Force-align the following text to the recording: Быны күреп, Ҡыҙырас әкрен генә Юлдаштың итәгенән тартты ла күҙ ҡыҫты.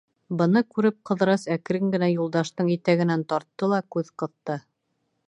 Быны 0.37 0.61
күреп, 0.77 0.95
Ҡыҙырас 1.09 1.43
әкрен 1.57 1.91
генә 1.97 2.09
Юлдаштың 2.13 2.71
итәгенән 2.77 3.27
тартты 3.35 3.73
ла 3.75 3.83
күҙ 3.97 4.11
ҡыҫты. 4.23 4.57